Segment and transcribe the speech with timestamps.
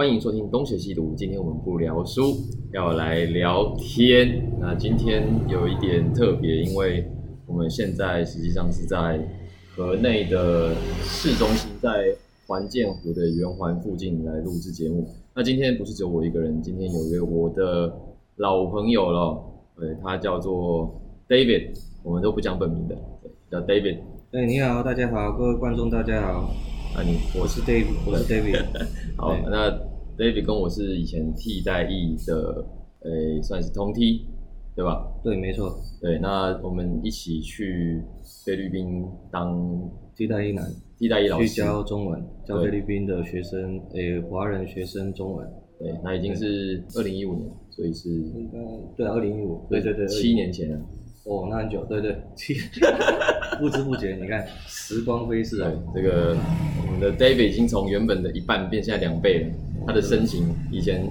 [0.00, 1.12] 欢迎收听东邪西毒。
[1.14, 2.34] 今天我们不聊书，
[2.72, 4.50] 要来聊天。
[4.58, 7.06] 那今天有一点特别，因为
[7.46, 9.20] 我们现在实际上是在
[9.76, 15.06] 河内的市中心，在环建湖的圆环附近来录制节目。
[15.34, 17.94] 那今天不是只有我一个人，今天有一位我的
[18.36, 19.38] 老朋友了，
[19.78, 23.98] 对，他叫做 David，我们都不讲本名的，对叫 David。
[24.32, 26.54] 哎，你好，大家好，各位观众大家好，
[26.96, 28.64] 啊，你我是 David，我是 David。
[29.18, 29.89] 好，那
[30.20, 32.62] David 跟我是以前替代役的，
[33.04, 34.26] 诶、算是同梯，
[34.76, 35.10] 对吧？
[35.24, 38.02] 对，没错，对，那我们一起去
[38.44, 40.70] 菲律宾当替代役男。
[40.98, 41.48] 替代役老师。
[41.48, 45.50] 去，教中文，教菲律宾的学生，诶，华人学生中文。
[45.78, 48.58] 对，那已经是二零一五年，所以是应该
[48.98, 50.78] 对，二零一五，对对对，七年前了。
[51.24, 52.56] 哦，那很久，对对， 七，
[53.58, 55.72] 不知不觉，你看时光飞逝啊。
[55.94, 56.36] 对，，这个
[56.84, 59.50] 我们的 David 已经从原本的一半变现在两倍了，
[59.86, 61.08] 他的身形以前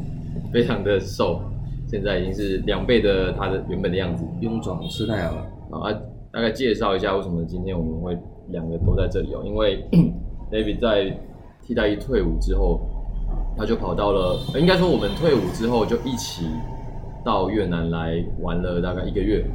[0.52, 1.42] 非常的瘦，
[1.88, 4.24] 现在已经是两倍的他的原本的样子。
[4.42, 5.94] 臃肿，吃太好了，好啊，
[6.32, 8.18] 大概介绍一下为什么今天我们会
[8.50, 9.84] 两个都在这里哦，因为
[10.52, 11.18] David 在
[11.66, 12.82] 替代一退伍之后，
[13.58, 16.46] 他就跑到了，呃应该说我们退伍之后就一起
[17.24, 19.46] 到越南来玩了大概一个月，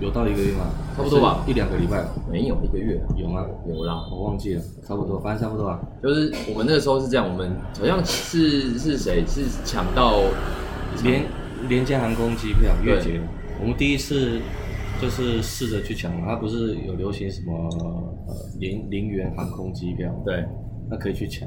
[0.00, 0.66] 有到一个月吗？
[0.96, 1.44] 差不多吧。
[1.46, 2.98] 一两个礼拜吧，没有一个月。
[2.98, 3.44] 啊，有吗？
[3.66, 5.80] 有啦，我忘记了，差不多，反正差不多啊。
[6.02, 9.24] 就是我们那个时候是这样，我们好像是是谁？
[9.26, 10.20] 是抢到
[11.02, 11.24] 廉
[11.68, 13.20] 廉价航空机票月对结，
[13.60, 14.40] 我们第一次
[15.00, 17.52] 就是试着去抢，它不是有流行什么
[18.26, 20.44] 呃零零元航空机票，对。
[20.90, 21.46] 那可以去抢。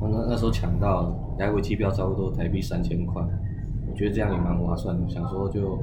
[0.00, 3.22] 那那那时候抢到来回机票差不多台币三千块，
[3.88, 5.78] 我觉得这样也蛮划算的，想说就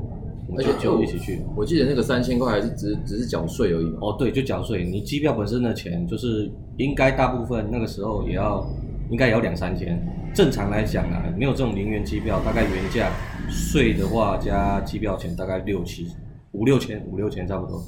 [0.47, 1.41] 我们就而且就一起去。
[1.55, 8.65] 我记得那个三千块还是只只是缴税而已嘛，哦，对，就缴税，你机票本身的钱就是应该大部分那个时候也要
[9.09, 10.01] 应该也要两三千。
[10.33, 13.11] 正常来讲啊，没有这种零元机票，大概原价
[13.49, 16.07] 税的话加机票钱大概六七
[16.53, 17.83] 五六千五六千差不多。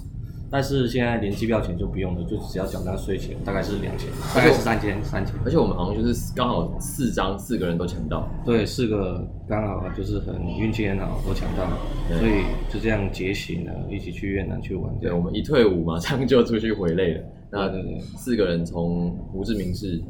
[0.49, 5.35] 但是现在连机票钱就不用了，就只要缴那税钱，大概是两千，大概是三千三千。
[5.43, 11.67] 而且我们好像就是刚好四张四个人都抢到，对，四个刚好就是很运气很好，都抢到，
[12.07, 14.93] 对所以就这样结醒了，一起去越南去玩。
[14.99, 17.23] 对，我们一退伍马上就出去回类了。
[17.51, 17.71] 那
[18.17, 20.01] 四个人从胡志明市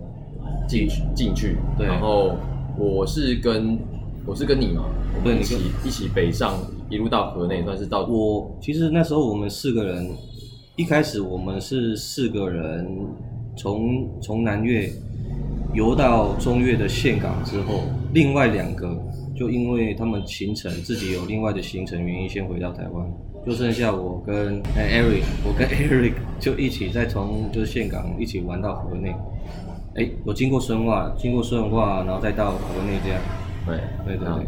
[0.68, 2.36] 进去进去，对然后
[2.78, 3.78] 我是跟
[4.26, 4.86] 我是跟你嘛，
[5.16, 6.54] 我们一起一起北上，
[6.90, 10.10] 一路到河内，算是到我其实那时候我们四个人，
[10.76, 12.88] 一开始我们是四个人
[13.56, 14.90] 从从南越
[15.74, 17.82] 游到中越的岘港之后，
[18.14, 18.96] 另外两个
[19.36, 23.06] 就因为他们行程自己有另外的行程原因，先回到台湾，
[23.46, 29.14] 就剩下我跟哎 Eric，我跟 Eric 就一起再从就是岘港一起玩到河内，
[29.96, 33.20] 哎，我经过顺化，经过顺化，然后再到河内这样，
[33.66, 34.46] 对对对对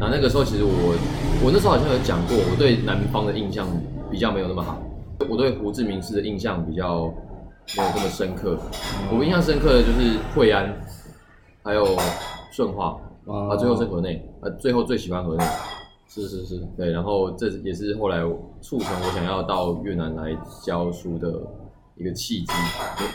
[0.00, 0.08] 对。
[0.08, 0.96] 那那个时候其实我
[1.44, 3.66] 我那时候好像有讲过，我对南方的印象
[4.10, 4.82] 比较没有那么好，
[5.28, 7.12] 我对胡志明市的印象比较
[7.76, 8.58] 没有这么深刻。
[9.12, 10.74] 我印象深刻的就是惠安，
[11.62, 11.84] 还有
[12.50, 15.44] 顺化，啊，最后是河内，啊，最后最喜欢河内。
[16.08, 18.18] 是是是，对，然后这也是后来
[18.60, 21.32] 促成我想要到越南来教书的
[21.94, 22.52] 一个契机，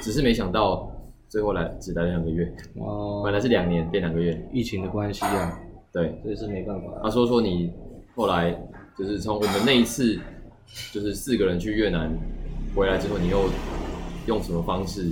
[0.02, 0.90] 只是没想到
[1.28, 4.50] 最后来只待了两个月，哦本来是两年变两个月。
[4.54, 5.60] 疫情的关系啊，
[5.96, 6.92] 对，这是没办法。
[7.02, 7.72] 他说说你
[8.16, 8.52] 后来
[8.98, 10.20] 就是从我们那一次
[10.92, 12.12] 就是四个人去越南
[12.76, 13.46] 回来之后，你又
[14.28, 15.10] 用什么方式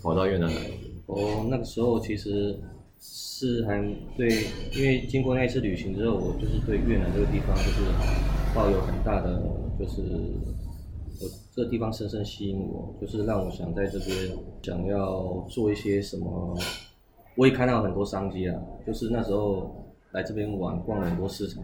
[0.00, 0.60] 跑到越南来？
[1.06, 2.56] 哦，那个时候其实
[3.00, 3.82] 是还
[4.16, 4.28] 对，
[4.76, 7.80] 因为经过那一次旅行之后，我就是对越南这个地方就是
[8.54, 9.42] 抱有很大的，
[9.80, 10.00] 就是
[11.20, 14.16] 我这个地方深深吸引我，就是让我想在这边
[14.62, 16.56] 想要做一些什么。
[17.36, 21.62] 我也看到很多商机啊，就是那时候来这边玩，逛了很多市场，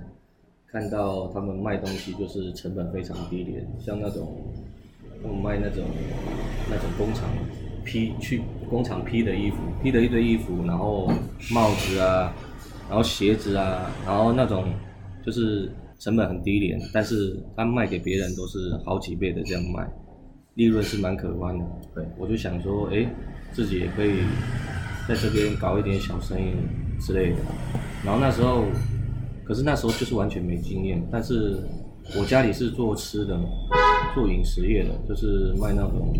[0.68, 4.36] 看到他们卖东西就是成本非常低廉，像那种
[5.22, 5.84] 他们卖那种
[6.70, 7.28] 那种工厂
[7.84, 11.10] 批去工厂批的衣服，批的一堆衣服，然后
[11.50, 12.32] 帽子啊，
[12.88, 14.72] 然后鞋子啊，然后那种
[15.24, 19.88] 就是成本很低廉，但是他卖给别人都是好几倍的这样卖，
[20.54, 21.64] 利润是蛮可观的。
[21.94, 23.06] 对，我就想说，哎，
[23.52, 24.20] 自己也可以
[25.08, 26.52] 在这边搞一点小生意
[27.00, 27.36] 之类的。
[28.04, 28.64] 然后那时候，
[29.44, 31.58] 可是那时候就是完全没经验，但是
[32.18, 33.38] 我家里是做吃的，
[34.14, 36.12] 做饮食业的，就是卖那种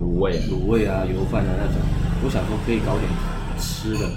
[0.00, 1.76] 卤味，卤味啊、油饭啊那种。
[2.24, 3.10] 我想说可以搞点
[3.58, 4.10] 吃的，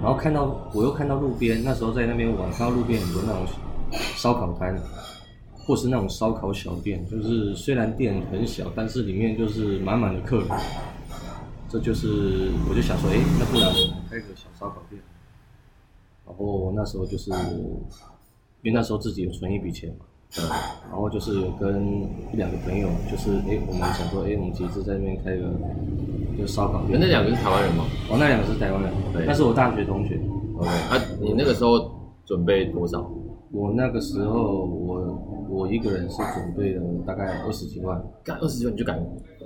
[0.00, 3.44] 然后看到我又看到路边，那时候在那边玩，看到路边很多那种
[3.90, 4.80] 烧烤摊，
[5.66, 10.46] 或是那种烧烤小店，就是虽然店很小，但是里面就是满满的客人。
[11.68, 13.74] 这就是我就想说，哎，那不然我
[14.08, 15.02] 开个小烧烤店，
[16.28, 17.30] 然后我那时候就是，
[18.60, 20.04] 因为那时候自己有存一笔钱嘛，
[20.36, 20.44] 嗯，
[20.90, 25.50] 然后就是有跟一两个朋友，就是哎，我们想说，哎，我们其实在那边开个
[26.36, 27.00] 就是烧烤店。
[27.00, 30.20] 那两个是台湾人吗哦，那两个是台湾人对，那是我大学同学。
[30.58, 31.90] ？OK，啊，你那个时候
[32.26, 33.10] 准备多少？
[33.50, 39.00] 我那个时候，我我一个人是准备了大概二十几万，干二十几万你就敢？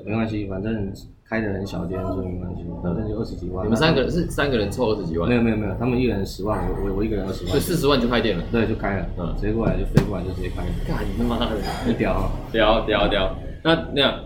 [0.05, 0.93] 没关系，反正
[1.33, 3.65] 开的很小间，所以没关系，反正就二十几万。
[3.65, 5.37] 你们三个人是三个人凑二十几万没？
[5.37, 8.45] 有没有没有，他们一人十万，我我我一个人二十万，所以四十万就开店了。
[8.53, 11.57] 对，就开了，嗯直接过来就飞过来就直接开了，干你他妈的！
[11.87, 12.31] 很屌啊！
[12.53, 13.35] 屌屌屌！
[13.65, 14.21] 那那样，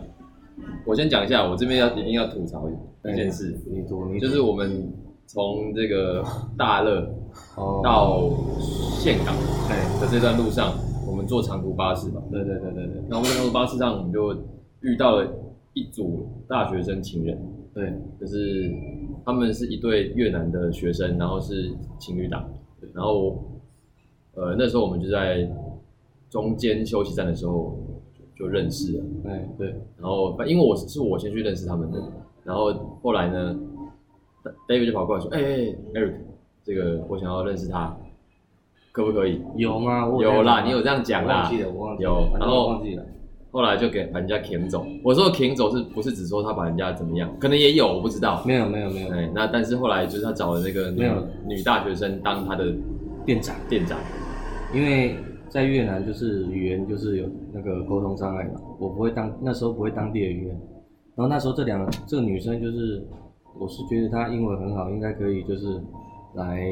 [0.85, 4.93] 我先讲一下，我这边要一定要吐槽一件事，你多你就是我们
[5.29, 6.25] 从这个
[6.58, 7.08] 大乐
[7.55, 8.19] 哦，到
[9.00, 9.32] 岘港
[9.70, 10.73] 哎，的这段路上，
[11.06, 12.20] 我们坐长途巴士嘛。
[12.32, 14.35] 对对对对对然后我们在长途巴士上，我们就
[14.81, 15.25] 遇到了
[15.76, 17.38] 一组大学生情人，
[17.75, 18.73] 对，就是
[19.26, 22.49] 他们是一对越南的学生，然后是情侣档，
[22.94, 23.44] 然后
[24.32, 25.46] 呃那时候我们就在
[26.31, 27.78] 中间休息站的时候
[28.34, 29.05] 就就认识了。
[29.26, 29.69] 哎对，
[29.99, 32.02] 然后因为我是是我先去认识他们的，
[32.43, 32.72] 然后
[33.02, 33.55] 后来呢
[34.67, 36.14] ，David 就跑过来说：“哎、哎、Eric，
[36.64, 37.94] 这个我想要认识他，
[38.93, 40.08] 可不可以有吗？
[40.08, 43.05] 我有啦你有这样讲啦我忘记了，我忘记了，有然后忘记了，？”
[43.56, 44.87] 后来就给把人家舔走。
[45.03, 47.35] 我说舔走是不是只说他把人家怎么样？
[47.41, 48.44] 可能也有，我不知道。
[48.44, 52.70] 没有没有没有，哎，那但是后来就是他找了那个女没有女大学生当他的
[53.25, 53.56] 店长。
[53.67, 53.99] 店长，
[54.75, 55.17] 因为
[55.49, 57.25] 在越南就是语言就是有
[57.55, 60.61] 那个沟通障碍嘛，我不会当那时候不会当地的语言，
[61.14, 63.03] 然后那时候这两个这个女生就是，
[63.58, 65.81] 我是觉得她英文很好，应该可以就是
[66.35, 66.62] 来，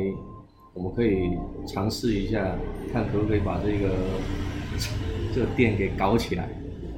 [0.75, 1.31] 我们可以
[1.67, 2.55] 尝试一下，
[2.93, 3.95] 看可不可以把这个
[5.33, 6.51] 这个店给搞起来。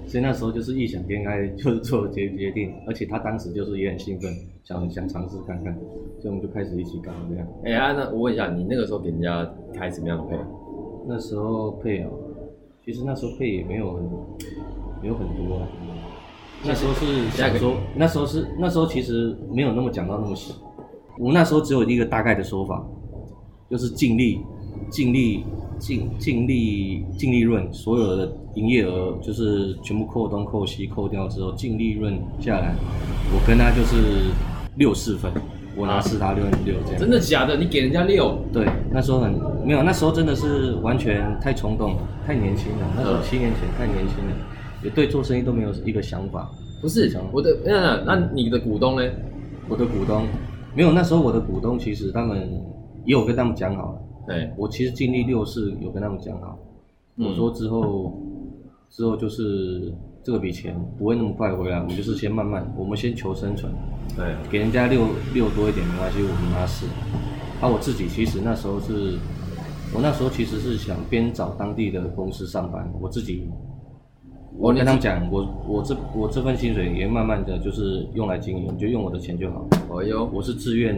[0.06, 4.32] 所以那时候就是异想天开，就是做了决决定，而且他当时就是也很兴奋，
[4.62, 5.74] 想想尝试看看，
[6.20, 7.46] 所以我们就开始一起搞这样。
[7.64, 10.36] 哎、啊，那我问一下，你那个时候给人家开什么样的配？
[11.08, 12.10] 那时候配哦，
[12.84, 14.02] 其实那时候配也没有很，
[15.02, 15.68] 没有很多啊。
[16.64, 20.54] 那时候是想说，那时候是那时候其实没有那么讲到那么细。
[21.18, 22.84] 我们那时候只有一个大概的说法，
[23.70, 24.40] 就是净利、
[24.90, 25.44] 净利、
[25.78, 32.74] 净净利、净利润，所有的营业额就是全部扣东扣西扣掉之后，净利润下来，
[33.32, 34.30] 我跟他就是
[34.76, 35.30] 六四分，
[35.76, 37.00] 我拿四，他六六这样。
[37.00, 37.56] 真的假的？
[37.56, 38.38] 你给人家六？
[38.52, 39.32] 对，那时候很
[39.64, 42.86] 没有，那时候真的是完全太冲动了，太年轻了。
[42.96, 44.32] 那时候嗯七年前太年轻了，
[44.82, 46.50] 也对做生意都没有一个想法。
[46.80, 49.02] 不是我的，那那那你的股东呢？
[49.68, 50.24] 我的股东
[50.74, 52.38] 没有，那时候我的股东其实他们
[53.04, 56.58] 也有跟他们讲好了，对，我其实尽力六是有跟他们讲好，
[57.16, 58.20] 嗯我说之后
[58.90, 63.72] 之后就是这个笔钱不会那么快回来，我们就是先慢慢，我们先求生存，
[64.16, 66.86] 对，给人家六六多一点没关系，我们拿四。
[67.60, 69.16] 啊，我自己其实那时候是，
[69.94, 73.48] 我那时候其实是想边找当地的公司上班，我自己，
[74.58, 79.66] 我跟他们讲，我我这我这份薪水也慢慢的就是用来经营，就用我的钱就好。
[79.88, 80.94] 哦哟，我是自愿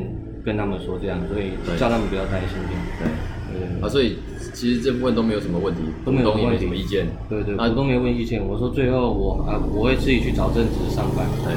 [0.49, 2.81] 跟他们说这样，所以叫他们不要担心这样。
[2.97, 4.17] 对，对啊，所以
[4.55, 11.53] 其实这部分都没有什么问题，都没有问题什么意见，对对，啊都没有问意见，我说最后我啊我会自己去找正职上班，对。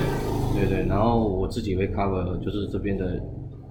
[0.53, 3.19] 对对，然后我自己会 cover 就是这边的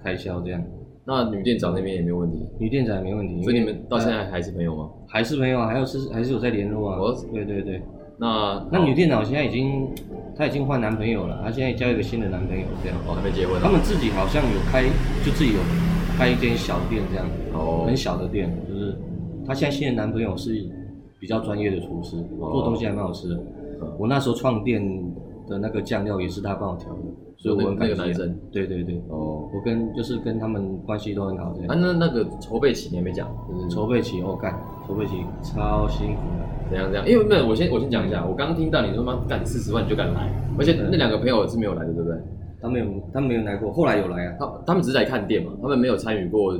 [0.03, 0.61] 开销这样。
[1.05, 4.89] 那女店长那边也没有问题，女店长也没问题，所以你们到现在还是朋友吗？
[5.07, 7.15] 还是朋友啊，还有是还是有在联络啊我。
[7.31, 7.81] 对对对，
[8.21, 9.89] 那那女店长现在已经，
[10.37, 12.95] 她已经换男朋友了，她现在交一个新的男朋友这样。
[13.07, 14.83] 哦还没结婚啊，他们自己好像有开，
[15.25, 15.59] 就自己有
[16.19, 17.83] 开一间小店这样，哦。
[17.87, 18.95] 很小的店，就是
[19.47, 20.53] 她现在新的男朋友是
[21.19, 23.35] 比较专业的厨师，做东西还蛮好吃的。
[23.81, 23.91] 嗯。
[23.97, 24.79] 我那时候创店
[25.47, 26.99] 的那个酱料也是他帮我调的，
[27.37, 27.95] 所以我很感激、啊。
[27.97, 31.67] 那个男生对对对，哦，我跟就是跟他们关系都很好这样。
[31.67, 36.69] 啊那那个筹备期你还没讲，就是筹备期哦干，筹备期超辛苦的。
[36.69, 37.07] 怎样怎样？
[37.07, 42.17] 因为没有，我先我先讲一下，我刚刚听到你说妈干四十万你就敢来，而且那两个朋友是没有来的，对不对？
[42.61, 44.35] 他们有，他们没有来过，后来有来啊。
[44.39, 46.55] 他他们只是来看店嘛，他们没有参与过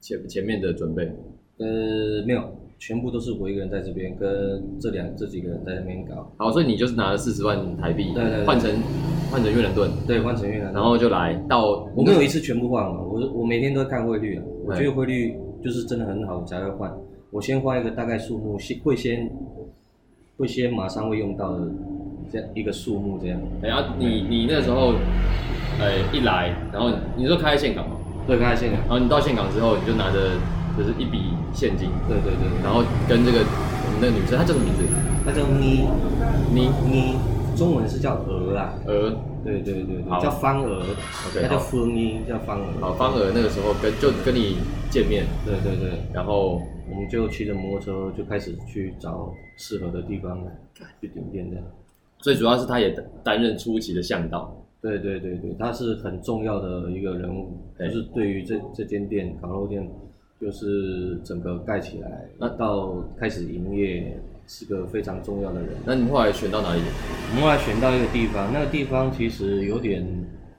[0.00, 1.04] 前前面的准备。
[1.58, 2.42] 呃，没有，
[2.86, 6.30] 全部都是我一个人在这边，跟这两这几个人在那边搞。
[6.36, 8.70] 好，所以你就是拿了四十万台币，对对对换成
[9.30, 10.74] 换成越南盾，对，换成越南盾。
[10.74, 14.42] 然后就来到我没有一次全部换完，我我每天都在看汇率啊。
[14.66, 16.92] 我觉得汇率就是真的很好，我才会换。
[17.30, 19.32] 我先换一个大概数目，先会先
[20.36, 21.66] 会先马上会用到的
[22.30, 23.40] 这样一个数目这样。
[23.62, 24.92] 然后你你那时候，
[25.80, 30.36] 呃，一来，然后你说开在岘港嘛，对，刚才现在，然后你到岘港之后，你就拿着
[30.76, 34.82] 就是一笔现金，对对对，然后跟这个我们那个女生，她叫什么名字？
[35.24, 35.86] 她叫妮
[36.52, 37.16] 妮妮，
[37.56, 39.10] 中文是叫鹅啊，鹅，
[39.44, 41.64] 对对对对，叫方鹅，OK，她叫好。
[41.64, 42.66] 风音，叫方鹅。
[42.80, 44.56] 好，方鹅那个时候跟就跟你
[44.90, 50.38] 见面，对对对，然后我们就骑着摩托车就开始去找适合的地方
[51.00, 51.64] 去顶店这样。
[52.18, 52.90] 最主要是他也
[53.22, 59.86] 担任初期的向导，对对对对，他是很重要的一个人物，就是对于这这间店烤肉店，
[60.44, 64.14] 就是整个盖起来，那到开始营业
[64.46, 65.70] 是个非常重要的人。
[65.86, 66.82] 那你后来选到哪里？
[67.30, 70.06] 我们后来选到一个地方，那个地方其实有点，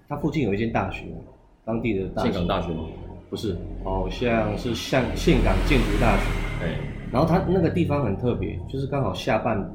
[0.09, 1.05] 它附近有一间大学，
[1.63, 2.31] 当地的大学。
[2.31, 2.85] 岘港大学吗？
[3.29, 6.23] 不是，好像是像岘港建筑大学。
[6.63, 6.79] 哎，
[7.11, 9.71] 然后它那个地方很特别，就是刚好下半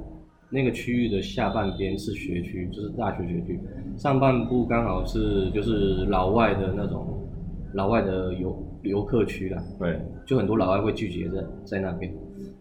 [0.51, 3.61] 那个区域的下半边是学区，就是大学学区，
[3.97, 7.29] 上半部刚好是就是老外的那种
[7.75, 8.51] 老外的游
[8.83, 12.13] 游客区啦，对，就很多老外会聚集在在那边。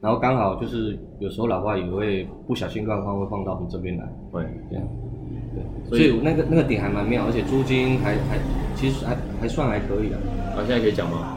[0.02, 4.86] 然后刚好就是有时候老外也会不小心乱放，会放到我们这边来，对，这样。
[5.90, 8.38] 对，所以那个那个点还蛮妙，而且租金还还
[8.76, 10.16] 其实还还算还可以的，
[10.56, 11.36] 啊，现在可以讲吗？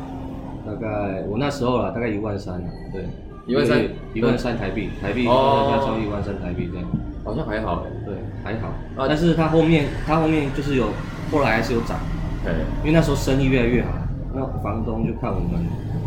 [0.65, 3.05] 大概我那时候啦，大概一万三啊，对，
[3.47, 3.83] 一万三？
[4.15, 5.73] 一万三台币，台币哦。
[5.73, 6.87] 加超一万三台币这样，
[7.25, 8.69] 好像还好，对，还好。
[8.97, 9.09] 啊。
[9.09, 10.87] 但是它后面它后面就是有
[11.33, 11.99] 后来还是有涨，
[12.45, 13.91] 对，因为那时候生意越来越好，
[14.35, 15.65] 那房东就看我们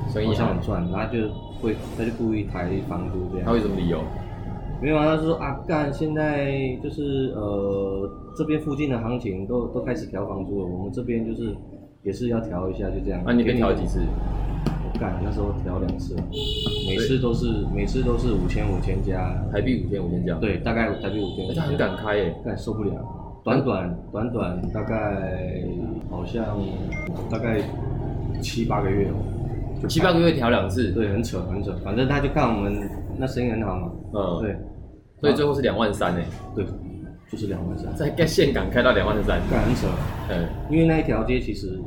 [0.09, 1.29] 生意好好像很，赚，然后就
[1.61, 3.45] 会他就故意抬房租这样。
[3.45, 3.99] 他为什么理由？
[4.81, 11.55] 没有啊，他说啊，干，现在就是呃这边附近的行情都都开始调房租了，我们这边就是
[12.03, 13.21] 也是要调一下，就这样。
[13.25, 14.01] 那你可以给调几次？
[14.01, 16.15] 我干，那时候调两次，
[16.87, 21.53] 每次都是每次都是五千五千加，台币五千五千加，对，大概台币五千哎，。
[21.55, 22.91] 他很敢开耶，干受不了，
[23.43, 25.63] 短短短短大概
[26.09, 26.45] 好像
[27.29, 27.61] 大概
[28.41, 34.55] 七八个月哦，七八个月调两次，对，很扯很扯，反正他就看我们那生意很好嘛，嗯，对。
[35.21, 36.65] 所以最后是两万三诶，对，
[37.31, 39.87] 就是两万三，在盖岘港开到两万三，干很扯，
[40.29, 41.79] 嗯，因为那一条街其实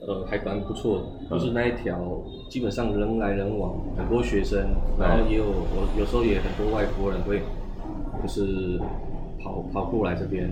[0.00, 1.38] 呃还蛮不错的，嗯。
[1.38, 2.00] 就是那一条
[2.48, 4.58] 基本上人来人往，很多学生，
[4.98, 7.42] 然后也有我有时候也很多外国人会
[8.22, 8.80] 就是
[9.42, 10.50] 跑跑过来这边，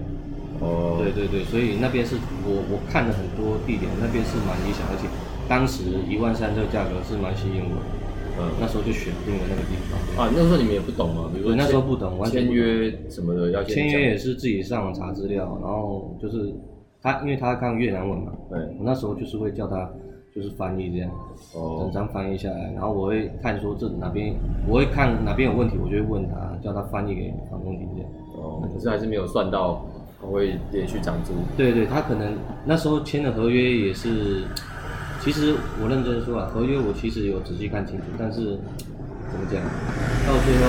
[0.61, 5.09] 哦，对对对，所以那边是我我看了很多地点，那边是蛮理想，而且
[5.50, 7.83] 当时一万三这个价格是蛮吸引我的，
[8.38, 10.25] 嗯，那时候就选定了那个地方。
[10.25, 16.54] 啊，那时候你们也不懂嘛，比如说那时候不懂完全签约什么的要签约也是自己上网查资料，然后就是
[17.02, 19.90] 他，因为他看越南文嘛，对，我那时候就是会叫他
[20.33, 21.11] 就是翻译这样，
[21.52, 21.80] 哦。
[21.83, 24.33] 整哦，张翻译下来，然后我会看说这哪边，
[24.69, 28.11] 我会看哪边有问题，我就会问他，叫他翻译给房东听这样。
[28.37, 29.85] 哦，可是还是没有算到
[30.21, 34.45] 他会连续涨租，对对，他可能那时候签的合约也是，
[35.23, 38.57] 其实我认真说啊，合约我其实有仔细看清楚，但是
[39.31, 39.62] 怎么讲，
[40.27, 40.65] 到最后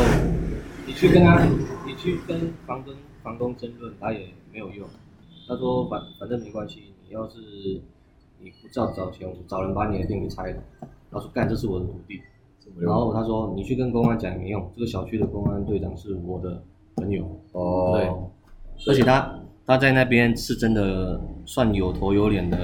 [0.85, 1.45] 你去跟他，
[1.85, 2.93] 你去跟房东
[3.23, 4.85] 房东争论，他也没有用。
[5.47, 7.39] 他说反反正没关系，你要是
[8.39, 10.61] 你不照找钱，我找人把你的店给拆了。
[11.09, 12.21] 他说干，这是我的土地。
[12.77, 16.61] 然后他说你去跟公安讲也没用，这个小区的公安队长是我的
[16.95, 17.23] 朋友。
[17.53, 19.33] 哦，对而且他
[19.65, 22.57] 他在那边是真的算有头有脸的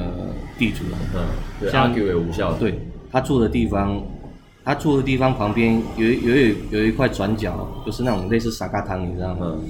[0.58, 0.98] 地主了。
[1.16, 1.26] 嗯，
[1.60, 2.80] 对像，argue 也无效，，对
[3.12, 4.04] 他住的地方，
[4.64, 9.56] 他住的地方旁边有有有有一块转角，就是那种类似沙咖汤，你知道吗？
[9.56, 9.64] 嗯，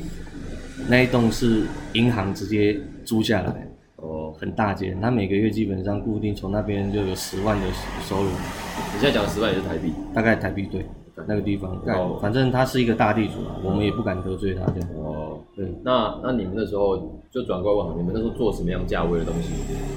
[0.88, 3.68] 那一栋是银行直接租下来，
[3.98, 7.68] 哦，很大间，他每个月基本上固定从那边就有十万的
[8.08, 10.86] 收入，你现在讲的十万也是台币，大概台币对
[11.26, 12.20] 那个地方，干哦。
[12.22, 14.90] 反正他是一个大地主啊，我们也不敢得罪他这样。
[14.98, 19.54] 哦，对，那那你们那时候就转过来问好，你们那时候做什么样价位的东西？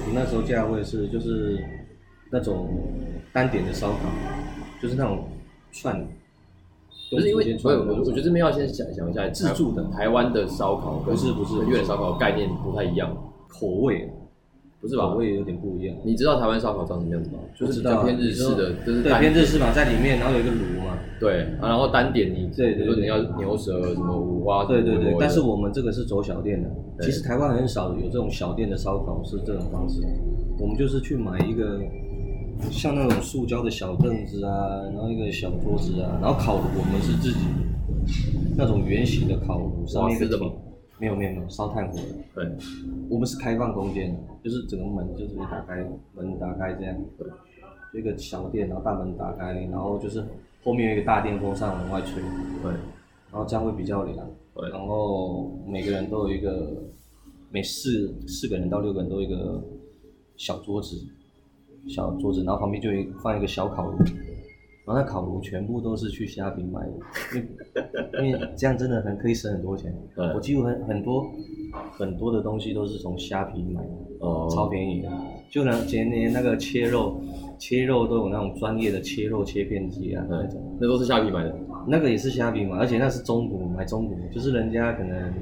[0.07, 1.63] 你那时候价位是就是
[2.31, 2.67] 那种
[3.31, 3.97] 单点的烧烤，
[4.81, 5.25] 就是那种
[5.71, 6.03] 串，
[7.11, 11.59] 不是因为所以我我觉得这边要先想想一下，自助的台湾的烧烤跟不是不是。
[11.59, 13.15] 跟越南烧烤概念不太一样，
[13.47, 14.11] 口味，
[14.81, 15.95] 不是吧我也有点不一样。
[16.03, 17.37] 你知道台湾烧烤长什么样子吗？
[17.55, 20.97] 就是比偏日式的，就是对单偏日式嘛，在里面，然后有一个炉嘛。
[21.19, 30.01] 对，啊然后单点你，对对如说你要牛舌什么五花，对对对，但是我们这个是走小店的，对其实台湾很少有这种小店的烧烤是这种方式。
[30.59, 31.79] 我们就是去买一个
[32.71, 37.45] 像那种塑胶的小凳子啊，然后一个小桌子啊，然后烤炉我们是自己
[38.57, 40.70] 那种圆形的烤炉，上面一个瓦斯的吗铁
[41.01, 41.95] 没有没有没有烧炭火。
[41.95, 42.03] 的。
[42.35, 42.55] 对，
[43.09, 47.27] 我们是开放空间，就是整个门就是你打开，门打开这样，对，
[47.91, 50.23] 就一个小店，然后大门打开，然后就是
[50.63, 52.21] 后面有一个大电风扇往外吹，
[52.61, 52.71] 对，
[53.31, 54.69] 然后这样会比较凉，对。
[54.69, 56.83] 然后每个人都有一个，
[57.49, 59.59] 每四四个人到六个人都有一个
[60.37, 60.95] 小桌子，
[61.87, 63.97] 小桌子，然后旁边就有一放一个小烤炉，
[64.85, 66.91] 然后那烤炉全部都是去虾皮买的，
[68.19, 69.93] 因为因为这样真的很可以省很多钱。
[70.17, 71.25] 嗯我几乎很很多
[71.91, 75.09] 很多的东西都是从虾皮买的，哦，超便宜的。
[75.49, 77.21] 就连，前年那个切肉，
[77.59, 81.53] 切肉都有那种专业的切肉切片机啊，那种嗯，那都是虾皮买的，
[81.87, 85.33] 那个也是虾皮嘛，而且那是中古买中古，就是人家可能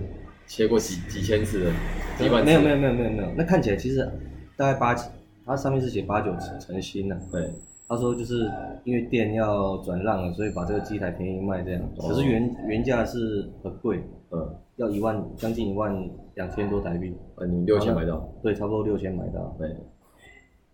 [0.48, 1.72] 切过几几千次的，
[2.17, 4.00] 几万次没有没有没有没有没有，那看起来其实
[4.58, 4.96] 大概八，
[5.46, 7.51] 它上面是写八九成成新的、对，
[7.89, 8.48] 他说就是
[8.84, 11.81] 因为店要转让了，所以把这个机台便宜卖这样。
[11.98, 19.55] 哦可是原原价是很贵，嗯，要一万将近一万两千多台币，呃，你六千买到，对，差不多六千买到。
[19.58, 19.75] 对，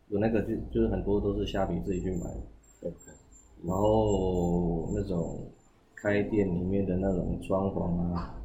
[0.10, 2.42] 有那个就就是很多都是虾皮自己去买的，
[2.82, 2.92] 对
[3.64, 5.40] 然后那种
[5.96, 8.36] 开店里面的那种装潢啊，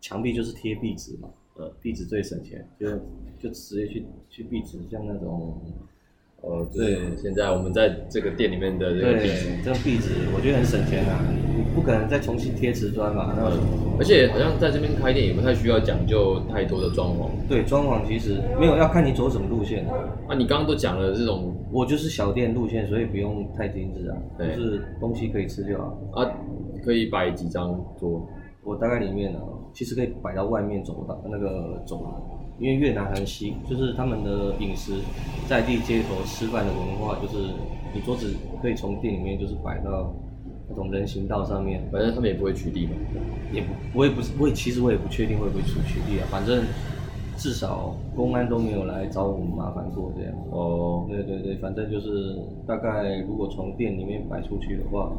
[0.00, 2.88] 墙壁就是贴壁纸嘛，呃，壁纸最省钱，就
[3.38, 5.60] 就直接去去壁纸，像那种
[6.42, 11.20] 哦，对，现在我们在这个店里面的这个对壁纸，这个壁纸，我觉得很省钱啊，
[11.54, 17.28] 你不可能再重新贴瓷砖嘛，那嗯，而且好像在这边开店也不太需要讲究太多的装潢。
[17.46, 19.86] 对装潢其实没有要看你走什么路线，
[20.28, 25.98] 啊，你刚刚都讲了这种我就是小店路线，所以不用太精致啊，就是东西可以吃就好。
[26.12, 26.24] 啊，
[26.82, 28.26] 可以摆几张桌，
[28.64, 29.38] 我大概里面呢，
[29.74, 32.14] 其实可以摆到外面走廊那个走廊，
[32.60, 34.92] 因为越南很习，就是他们的饮食
[35.48, 37.48] 在地街头吃饭的文化，就是
[37.94, 40.14] 你桌子可以从店里面就是摆到
[40.68, 42.92] 那种人行道上面，反正他们也不会取缔嘛。
[43.50, 46.62] 也不我也不是我也其实我也不确定会不会出取缔啊，反正
[47.36, 50.34] 至少公安都没有来找我们麻烦过这样。
[50.50, 52.36] 哦，对对对，反正就是
[52.66, 55.10] 大概如果从店里面摆出去的话，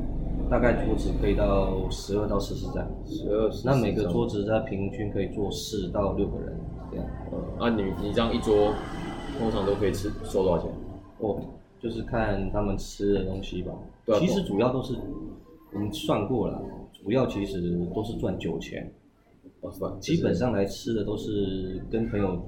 [0.47, 2.87] 大概桌子可以到十二到十四张。
[3.07, 6.55] 十二那每个桌子它平均可以坐四到六个人
[6.91, 7.07] 这样。
[7.31, 8.73] 呃，啊，你你这样一桌，
[9.39, 10.71] 通常都可以吃收多少钱？
[11.19, 11.41] 哦，
[11.79, 13.71] 就是看他们吃的东西吧。
[14.05, 14.95] 对啊其实主要都是
[15.73, 17.61] 我们算过了，主要其实
[17.93, 18.91] 都是赚酒钱。
[19.61, 19.95] 哦，是吧？
[19.99, 22.41] 基本上来吃的都是跟朋友，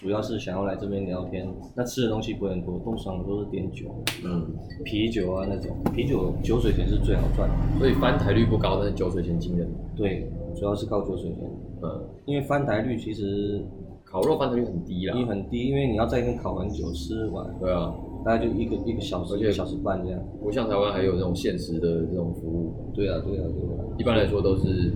[0.00, 1.46] 主要是想要来这边聊天。
[1.74, 3.86] 那吃的东西不会很多，通常都是点酒，
[4.24, 4.46] 嗯，
[4.84, 5.76] 啤酒啊那种。
[5.92, 7.78] 啤酒酒水钱是最好赚的。
[7.78, 9.68] 所以翻台率不高，但是酒水钱惊人。
[9.96, 11.50] 对，主要是靠酒水钱，
[11.82, 13.60] 嗯，因为翻台率其实
[14.04, 15.24] 烤肉翻台率很低啦你。
[15.24, 17.92] 很低，因为你要在那边烤完酒吃完，对啊，
[18.24, 20.20] 大概就一个一个小时、一个小时半这样。
[20.40, 23.84] 不像台湾还有这种限时的这种服务，对啊，对啊，对啊。
[23.98, 24.92] 一般来说都是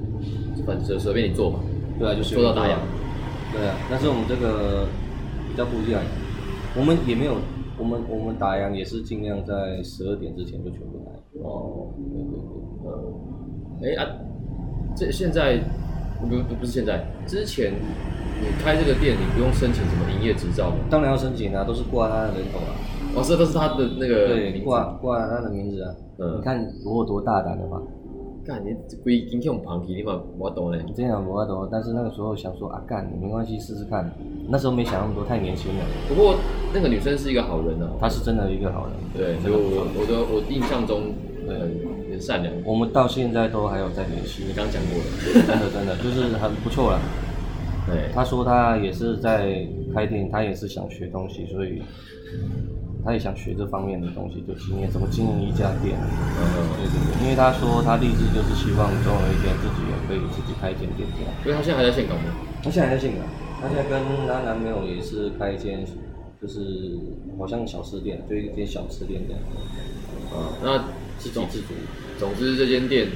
[0.64, 1.58] 反正随便你做嘛。
[1.98, 2.76] 对啊，就是做到打烊。
[3.52, 4.86] 对啊，但是我们这个
[5.48, 6.00] 比较不一样，
[6.76, 7.36] 我们也没有，
[7.78, 11.12] 我们我们打烊也是尽量在十二点之前就全部来。
[11.42, 12.32] 哦，对对
[13.80, 14.08] 对，呃，哎啊，
[14.96, 15.58] 这现在
[16.20, 17.72] 不不不是现在，之前
[18.40, 20.76] 你开这个店，你不用申请什么营业执照吗？
[20.88, 22.72] 当然要申请啊，都是挂他的人头啊。
[23.14, 25.94] 哦，这都是他的那个对，挂挂他的名字啊。
[26.18, 27.82] 嗯你看我有多大胆的吧？
[28.44, 28.74] 干你
[29.04, 30.84] 规今天用旁皮，你嘛我懂嘞。
[30.96, 34.10] 这样我懂，但是那个时候想说啊，干没关系，试试看。
[34.48, 35.84] 那时候没想那么多，太年轻了。
[36.08, 36.34] 不过
[36.74, 38.94] 那个女生是一个好人啊，她是真的一个好人。
[39.14, 41.14] 对，我我的我印象中，
[41.46, 42.52] 很很善良。
[42.64, 45.04] 我们到现在都还有在联系你，刚刚讲过了，
[45.46, 47.00] 真的真的就是很不错了。
[47.86, 51.80] 对，他说他也是在开店，他也是想学东西，所以
[53.04, 55.98] 他也想学这方面的东西，就经验怎么经营一家店。
[55.98, 56.40] 嗯
[56.78, 61.32] 对对对，因为他说他立志就是希望总有一天自己也可以自己开一间店这样。
[61.44, 62.30] 因为他现在还在香港吗？
[62.62, 63.26] 他现在还在香港，
[63.60, 65.84] 他现在跟他男朋友也是开一间，
[66.40, 66.98] 就是
[67.38, 69.42] 好像小吃店，就一间小吃店这样，
[70.30, 70.78] 啊，那
[71.18, 71.74] 自给自足。
[72.18, 73.08] 总之这间店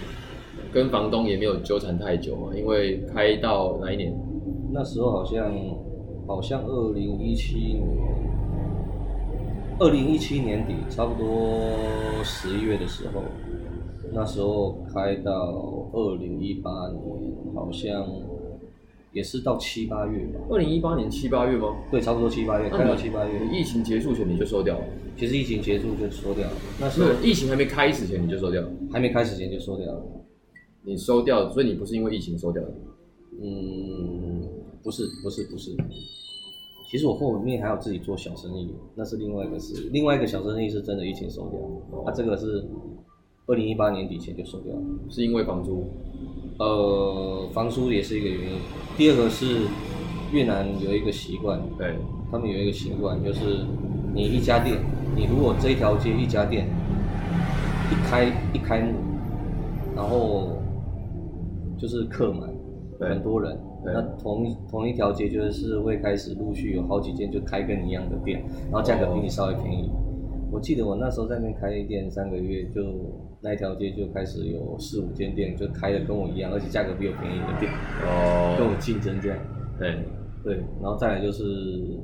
[0.73, 4.13] 跟房东也没有纠缠太久嘛，因为开到哪一年？
[4.73, 5.53] 那时候好像
[6.27, 7.83] 好像二零一七年，
[9.79, 11.79] 二零一七年底，差不多
[12.25, 13.23] 十一月的时候，
[14.11, 18.07] 那时候开到二零一八年，好像
[19.13, 20.41] 也是到七八月吧。
[20.49, 21.77] 二零一八年七八月吗？
[21.91, 23.47] 对，差不多七八月，开到七八月。
[23.53, 24.85] 疫情结束前你就收掉了？
[25.15, 28.71] 其实疫情结束就收掉了，那时候，疫情还没开始前你就收掉了？
[28.91, 30.03] 还没开始前就收掉了。
[30.85, 32.73] 你收掉，所以你不是因为疫情收掉的？
[33.43, 34.49] 嗯，
[34.83, 35.77] 不是，不是，不是。
[36.89, 39.91] 其实我后面还有自己做小生意，那是另外一个事。
[39.93, 41.59] 另外一个小生意是真的疫情收掉，
[42.05, 42.65] 啊，这个是
[43.47, 44.83] 二零一八年底前就收掉了。
[45.11, 45.85] 是因为房租？
[46.59, 48.59] 呃，房租也是一个原因。
[48.97, 49.67] 第二个是
[50.33, 51.97] 越南有一个习惯，对，
[52.31, 53.67] 他们有一个习惯，就是
[54.15, 54.79] 你一家店，
[55.17, 56.69] 你如果这一条街一家店
[57.91, 58.95] 一开一开幕，
[59.97, 60.53] 然后
[61.77, 62.49] 就是客满，
[62.99, 69.91] 对很多人，对那同一同一条街就是会开始陆续有好几间就开跟你一样的店，然后价格比你稍微便宜。
[70.51, 72.81] 我记得我那时候在那边开店三个月，就
[73.41, 77.71] 那一条街就开始有四五间店，就开的跟我一样，而且价格比我便宜的店，
[78.57, 79.39] 跟哦，我竞争这样。
[79.79, 79.99] 对，
[80.45, 81.99] 对，然后再来就是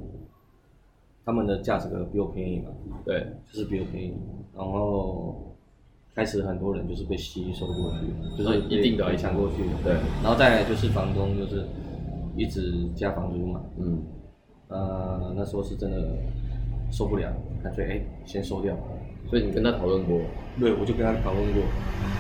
[1.25, 2.71] 他们的价格比我便宜嘛，
[3.05, 4.13] 对，就是比我便宜，
[4.57, 5.52] 然后
[6.15, 9.57] 开始很多人就是被吸收过去，就是啊一定的被抢过去。
[9.83, 11.65] 对，然后再来就是房东就是
[12.37, 14.03] 一直加房租嘛，嗯，
[14.69, 16.17] 呃，那时候是真的
[16.91, 18.77] 受不了，干脆哎先收掉。
[19.31, 20.21] 所以你跟他讨论过，
[20.61, 21.63] 对，我就跟他讨论过，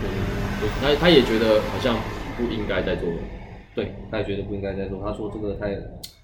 [0.00, 1.94] 对他他也觉得好像
[2.38, 3.18] 不应该再做了，
[3.74, 5.72] 对，他也觉得不应该再做，他说这个太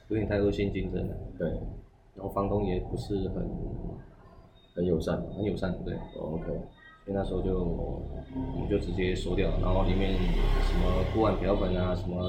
[0.08, 1.48] 有点太恶性竞争了，对，
[2.14, 3.46] 然后房东也不是很
[4.76, 6.46] 很友善，很友善，对，哦，OK，
[7.08, 12.20] 所以那时候就我们就直接收掉，然后里面什么锅碗瓢盆啊什么，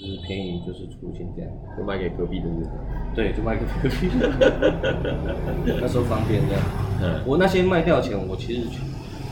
[0.00, 2.62] 就是便宜就是出钱这样，就卖给隔壁的人，
[3.14, 6.62] 对，就卖给隔壁的， 那时候方便这样。
[7.02, 8.80] 嗯，我那些卖掉的钱，我其实全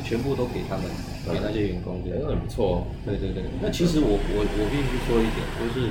[0.05, 0.85] 全部都给他们，
[1.33, 2.18] 给那些员工这样。
[2.22, 5.88] 那很不错哦，对对对，那其实我我我必须说一点，就是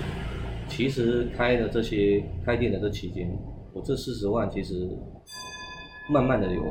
[0.69, 3.27] 其实开的这些开店的这期间，
[3.73, 4.87] 我这四十万其实
[6.11, 6.61] 慢慢的有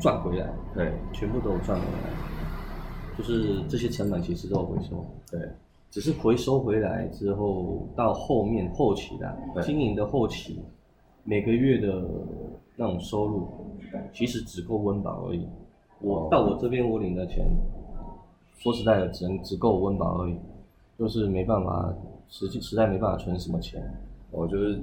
[0.00, 5.40] 赚回来，对，全部都有赚回来，就是这些成本其实都有回收，对，
[5.90, 9.62] 只是回收回来之后，到后面后期啦，对。
[9.62, 10.60] 经营的后期，
[11.22, 12.02] 每个月的
[12.76, 13.48] 那种收入，
[14.12, 15.46] 其实只够温饱而已。
[16.00, 16.28] 我哦。
[16.30, 17.46] 到我这边我领的钱，
[18.58, 20.36] 说实在的，只能只够温饱而已，
[20.98, 21.94] 就是没办法，
[22.28, 23.80] 实际实在没办法存什么钱。
[24.36, 24.74] 我就是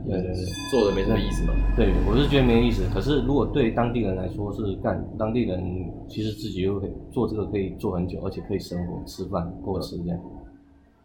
[0.71, 2.83] 做的没什么意思嘛，对，我是觉得没有意思。
[2.93, 5.61] 可是如果对当地人来说是干，当地人
[6.07, 10.19] 其实自己又可以做这个可以做很久，而且可以生活吃饭过吃这样。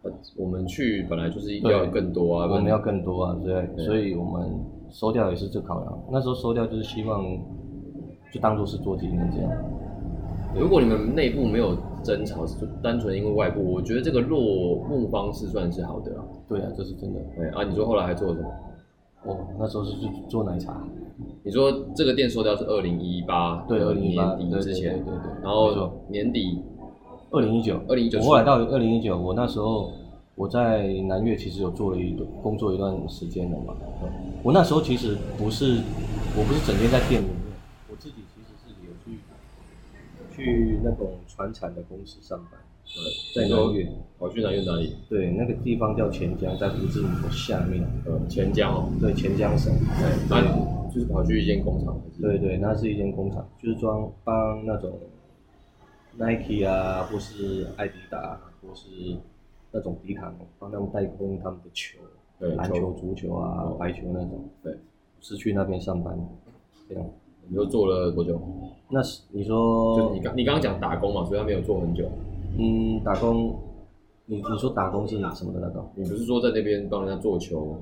[0.03, 4.49] 呃我们去本来就是要更多啊，我们要更多啊，对，对所以我们
[4.89, 5.99] 收掉也是这考量。
[6.09, 7.25] 那时候收掉就是希望
[8.31, 9.51] 就当做是做纪念这样。
[10.55, 14.39] 如果你们内部没有争吵，是单纯因为外部，我觉得这个落
[14.87, 16.23] 幕方式算是好的啊。
[16.47, 17.19] 对啊，这是真的。
[17.35, 18.49] 对啊，你说后来还做了什么？
[19.23, 20.81] 哦，那时候是去做奶茶，
[21.43, 26.59] 你说这个店收掉是二零一八对，二零一八年底之前，对对对对对，然后年底
[27.31, 29.91] 二零一九，二零一九我后来到二零一九，我那时候
[30.35, 33.73] 我在南越其实有做了一段工作一段时间了嘛。
[34.43, 35.81] 我那时候其实不是，
[36.37, 37.35] 我不是整天在店里面，
[37.89, 39.19] 我自己其实是有去
[40.37, 44.95] 去那种船产的公司上班，对在你说南越，跑去南越哪里？
[45.09, 49.73] 对，那个地方叫钱江，在胡志明的下面，呃，钱江哦，对，钱江省。
[49.73, 50.39] 对，那
[50.93, 54.99] 就是跑去一间工厂，对对，那是一间工厂，就是装帮那种
[56.17, 59.17] Nike 啊，或是艾迪达，或是
[59.71, 61.97] 那种迪卡侬，帮他们代工他们的球，
[62.39, 64.77] 对篮球、足球啊哦、排球那种，对，
[65.19, 66.15] 是去那边上班，
[66.87, 67.03] 这样。
[67.49, 68.39] 你都做了多久？
[68.89, 72.09] 那是你说，就你刚你刚刚讲打工嘛，所以他没有做很久。
[72.57, 73.55] 嗯，打工，
[74.25, 75.85] 你你说打工是什么的打工？
[75.95, 77.77] 你不是说在那边帮人家做球？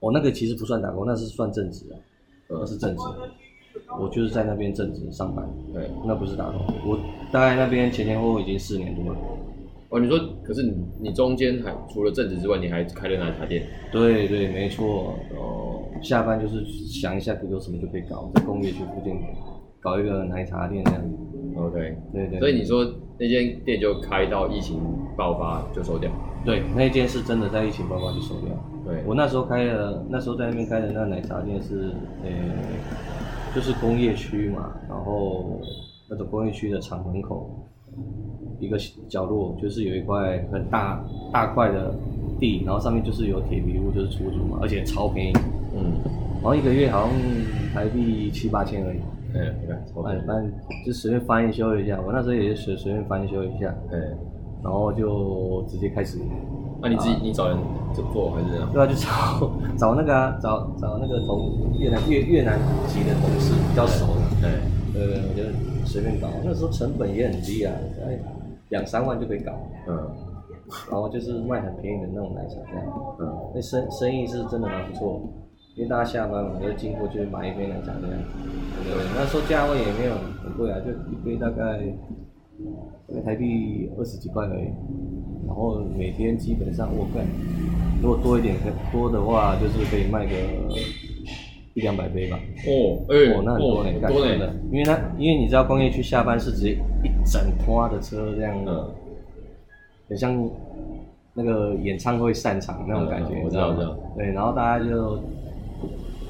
[0.00, 1.96] 哦，那个其实不算打工，那是算正职啊，
[2.48, 3.02] 那呃，是正职。
[4.00, 5.90] 我就是在那边正职上班，对。
[6.04, 6.60] 那不是打工。
[6.86, 6.98] 我
[7.32, 9.18] 大概那边前前后后已经四年多了。
[9.88, 13.66] 哦，你说，可是你你中间还除了正职之外，你还开了奶茶店？
[13.92, 15.14] 对对，没错。
[15.36, 19.16] 哦，下班就是想一下有什么就可以搞，在工业区附近
[19.80, 21.02] 搞一个奶茶店这样。
[21.56, 22.38] OK，对对。
[22.40, 22.84] 所以你说
[23.18, 24.80] 那间店就开到疫情
[25.16, 26.10] 爆发就收掉？
[26.44, 28.48] 对那间是真的在疫情爆发就收掉。
[28.84, 32.30] 对，我那时候开的，那时候在那边开的那奶茶店是，呃、
[33.54, 35.58] 就是工业区嘛，然后
[36.10, 37.66] 那种工业区的厂门口
[38.58, 38.76] 一个
[39.08, 41.02] 角落，就是有一块很大
[41.32, 41.94] 大块的
[42.38, 45.32] 地，然后上面就是有铁皮屋，就是出租嘛，而且超便宜，
[45.74, 45.92] 嗯，
[46.36, 47.10] 然后一个月好像
[47.72, 48.98] 台币七八千而已。
[49.36, 50.52] 哎，你看，超反反正
[50.86, 53.98] 就随便翻一修一下，我那时候也是随随便翻修一下，哎，
[54.62, 56.18] 然后就直接开始，
[56.80, 57.58] 那你自己你找人
[57.92, 58.70] 做做还是怎样？
[58.72, 64.50] 对啊，就找找那个啊，找找那个同越南越越南籍的同事比较熟的，对，
[64.92, 67.74] 对对，我就随便搞，那时候成本也很低啊，
[68.06, 68.16] 哎，
[68.68, 69.52] 两三万就可以搞，
[69.88, 69.98] 嗯
[70.90, 75.20] 然后就是卖很便宜的那种奶茶这样，嗯，那生生意是真的蛮不错，
[75.76, 78.18] 因为大家下班嘛，就经过就买一杯奶茶这样，
[78.84, 81.78] 对那时候价位也没有很贵啊，就一杯大概
[83.08, 84.68] 大概台币二十几块而已，
[85.46, 87.26] 然后每天基本上我干，
[88.02, 90.32] 如果多一点可多的话，就是可以卖个
[91.74, 92.38] 一两百杯吧。
[92.66, 94.46] 哦，哎，哦，那很多呢，干很多真的。
[94.46, 98.90] 呢，，因为它因为你知道工业区下班是直接一整拖的车这样，嗯，
[100.08, 100.48] 很像
[101.32, 103.96] 那个演唱会散场那种感觉，我知道我知道？
[104.16, 105.18] 对，然后大家就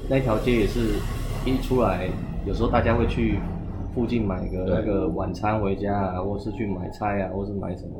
[0.09, 0.99] 那条街也是
[1.45, 2.07] 一出来，
[2.45, 3.39] 有时候大家会去
[3.93, 7.93] 附近买个那个晚餐回家啊，或是去买菜啊，或是买什么，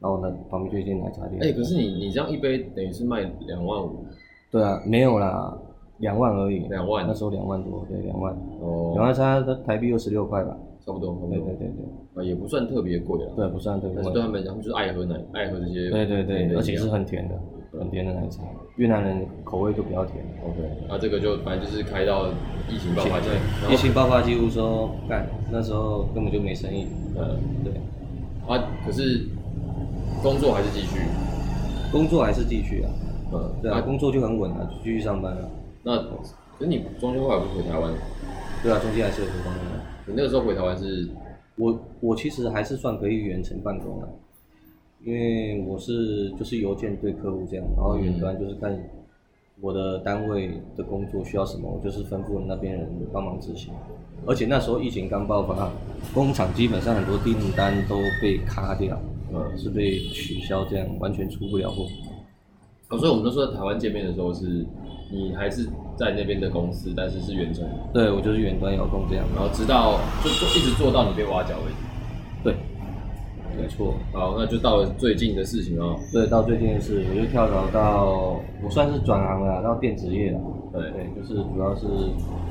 [0.00, 1.42] 然后呢旁边就一间奶茶店。
[1.42, 4.04] 哎、可是你你这样一杯等于是卖两万五
[4.50, 5.56] 对啊，没有啦，
[5.98, 6.60] 两万而已。
[6.68, 10.56] 两万那时候两万多，对，两万，哦，两万差台币二十六块吧。
[10.86, 11.68] 差不多，差不多对对对
[12.14, 13.32] 对，啊，也不算特别贵了。
[13.34, 14.22] 对，不算特别贵但是对。
[14.22, 15.90] 他们讲，就是爱喝奶，爱喝这些。
[15.90, 17.34] 对对对，而且是很很甜的，
[17.76, 18.44] 很甜的奶茶。
[18.76, 20.24] 越南人口味就比较甜。
[20.44, 20.60] OK。
[20.88, 22.28] 那这个就反正就是开到
[22.70, 23.32] 疫情爆发前，
[23.68, 26.86] 疫情爆发几乎说干，那时候根本就没生意。
[27.16, 27.72] 呃对，
[28.46, 29.26] 啊，可是
[30.22, 31.00] 工作还是继续。
[31.90, 32.90] 工作还是继续啊。
[33.32, 35.48] 嗯，对啊，那工作就很稳啊，继续上班啊。
[35.82, 37.92] 那可是你中间后来不是回台湾？
[38.62, 39.60] 对啊，中间还是有回工的。
[40.06, 41.08] 你那个时候回台湾是
[41.56, 44.08] 我我其实还是算可以远程办公的，
[45.04, 48.76] 因为我是就是邮件对客户这样，然后远端就是看
[49.60, 53.72] 我的单位的工作需要什么，我就是吩咐那边人帮忙执行。
[54.26, 55.70] 而且那时候疫情刚爆发，
[56.12, 59.00] 工厂基本上很多订单都被卡掉，
[59.32, 61.86] 呃是被取消，这样完全出不了货。
[62.88, 64.64] 哦，所以我们那时候在台湾见面的时候是，
[65.10, 65.64] 你还是
[65.96, 69.24] 在那边的公司，但是是远程，对我就是远端遥控这样。
[69.34, 71.76] 然后直到就就一直做到你被挖角为止。
[72.42, 72.54] 对，
[73.56, 73.94] 没错。
[74.12, 75.96] 好，那就到了最近的事情哦。
[76.12, 80.40] 对，到最近的事，我就跳槽到我算是转行了，到电子业了。
[80.72, 81.86] 对对，就是主要是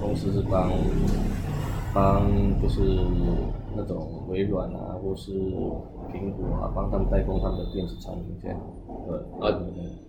[0.01, 0.71] 公司是帮
[1.93, 2.23] 帮
[2.61, 2.81] 就是
[3.75, 5.31] 那种微软啊，或是
[6.15, 8.57] 苹果啊，帮他们代工他们的电子产品这样。
[9.07, 9.59] 呃啊，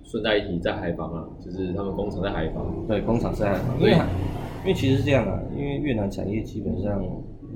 [0.05, 2.87] 顺带一提，在海防啊，就是他们工厂在海防。
[2.87, 7.03] 对，工厂在海防，因对因为其实是这样啊，因为越南产业基本上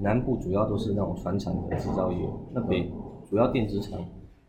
[0.03, 2.19] 南部主要都是那种船厂的制造业，
[2.53, 2.91] 那北
[3.29, 3.99] 主要电子厂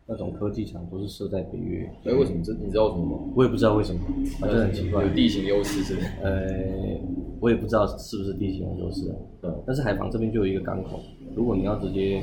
[0.06, 1.86] 那种科技厂都是设在北越。
[2.04, 3.18] 哎，为什么这你知道为什么吗？
[3.36, 4.00] 我也不知道为什么，
[4.40, 5.08] 反正很奇怪有。
[5.14, 6.06] 地形优势是不是？
[6.22, 7.00] 呃，
[7.40, 11.00] 我也不知道是不是地形优势啊，嗯，但是海防这边就有一个港口，
[11.34, 12.22] 如果你要直接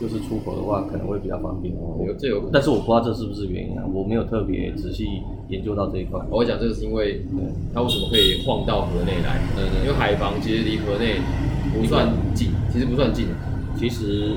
[0.00, 1.74] 就是出口的话，可能会比较方便。
[1.74, 2.52] 有这有可能。
[2.52, 5.06] 但是我不知道这是不是原因啊，我没有特别仔细
[5.48, 6.20] 研究到这一块。
[6.30, 7.22] 我讲这个是因为
[7.74, 9.40] 它为什么可以晃到河内来？
[9.56, 11.20] 对对因为海防其实离河内
[11.74, 13.26] 不算近，其实不算近。
[13.76, 14.34] 其实，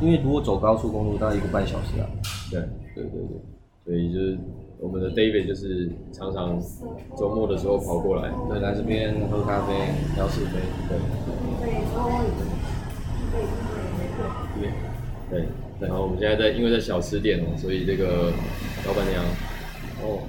[0.00, 2.06] 因为如果走高速公路，大概一个半小时啊。
[2.50, 2.60] 对，
[2.94, 3.40] 对对对，
[3.84, 4.38] 所以就是
[4.78, 6.60] 我们的 David 就是常常
[7.16, 9.72] 周末的时候跑过来，对，来这边喝咖啡、
[10.16, 10.60] 聊是非。
[10.88, 10.98] 对，
[13.32, 13.97] 对
[15.30, 15.44] 对，
[15.80, 18.32] 然后我们现在在因为在小吃店哦，所以这个
[18.86, 19.22] 老板娘
[20.02, 20.20] 哦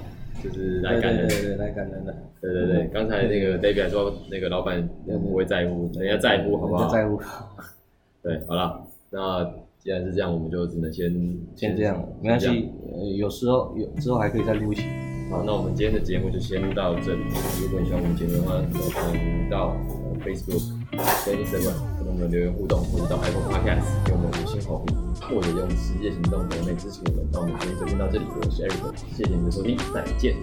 [0.42, 1.26] 就是来感人。
[1.28, 2.14] 对对对，来感人的。
[2.40, 6.88] 对对对，刚才那个 David 还说那个老板不会在乎，人家在乎好不好？
[6.88, 7.20] 在乎。
[8.22, 9.44] 对，好了，那
[9.78, 11.10] 既然是这样，我们就只能先
[11.56, 12.70] 先这样，没关系。
[12.92, 14.82] 呃，有时候有之后还可以再录一期。
[15.30, 17.22] 好，那我们今天的节目就先到这里。
[17.62, 18.54] 如果你喜欢我们节目的话，
[19.00, 20.72] 欢迎到呃 Facebook
[21.24, 27.28] 跟 Instagram 跟我们留言互动，或者到 Apple Podcast 给我们五星好评，或者用实际行动来支持我们。
[27.32, 30.34] 那我们今天就先到这里，我是 Eric，谢谢你的收听，再见。